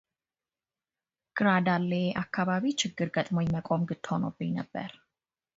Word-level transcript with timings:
ግራ 1.37 1.49
ዳልዬ 1.67 2.01
አካባቢ 2.23 2.63
ችግር 2.83 3.07
ገጥሞኝ 3.17 3.47
መቆም 3.57 3.83
ግድ 3.91 4.03
ሆኖብኝ 4.11 4.51
ነበር። 4.61 4.91